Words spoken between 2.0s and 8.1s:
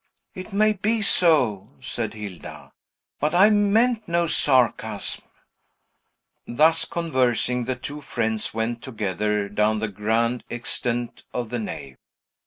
Hilda; "but I meant no sarcasm." Thus conversing, the two